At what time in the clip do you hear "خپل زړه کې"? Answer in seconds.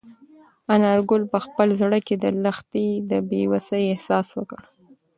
1.45-2.15